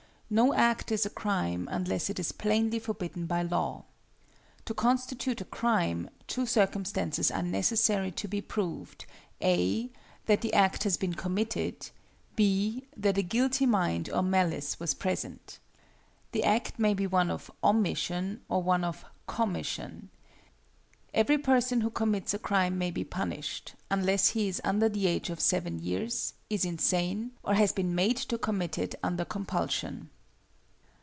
[0.33, 3.83] No act is a crime unless it is plainly forbidden by law.
[4.63, 9.03] To constitute a crime, two circumstances are necessary to be proved
[9.41, 9.89] (a)
[10.27, 11.89] that the act has been committed,
[12.37, 15.59] (b) that a guilty mind or malice was present.
[16.31, 20.11] The act may be one of omission or of commission.
[21.13, 25.29] Every person who commits a crime may be punished, unless he is under the age
[25.29, 30.09] of seven years, is insane, or has been made to commit it under compulsion.